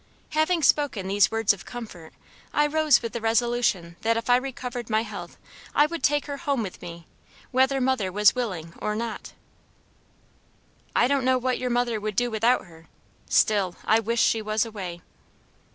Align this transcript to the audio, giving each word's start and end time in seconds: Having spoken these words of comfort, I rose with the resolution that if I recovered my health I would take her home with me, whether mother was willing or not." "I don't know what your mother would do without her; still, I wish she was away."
Having 0.31 0.63
spoken 0.63 1.07
these 1.07 1.29
words 1.29 1.53
of 1.53 1.63
comfort, 1.63 2.11
I 2.55 2.65
rose 2.65 3.03
with 3.03 3.13
the 3.13 3.21
resolution 3.21 3.97
that 4.01 4.17
if 4.17 4.31
I 4.31 4.35
recovered 4.35 4.89
my 4.89 5.03
health 5.03 5.37
I 5.75 5.85
would 5.85 6.01
take 6.01 6.25
her 6.25 6.37
home 6.37 6.63
with 6.63 6.81
me, 6.81 7.05
whether 7.51 7.79
mother 7.79 8.11
was 8.11 8.33
willing 8.33 8.73
or 8.81 8.95
not." 8.95 9.33
"I 10.95 11.07
don't 11.07 11.23
know 11.23 11.37
what 11.37 11.59
your 11.59 11.69
mother 11.69 11.99
would 11.99 12.15
do 12.15 12.31
without 12.31 12.65
her; 12.65 12.87
still, 13.29 13.75
I 13.85 13.99
wish 13.99 14.19
she 14.23 14.41
was 14.41 14.65
away." 14.65 15.01